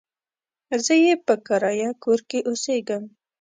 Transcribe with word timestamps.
زه 0.85 0.93
يې 1.03 1.13
په 1.25 1.33
کرايه 1.45 1.89
کور 2.03 2.19
کې 2.29 2.39
اوسېږم. 2.49 3.03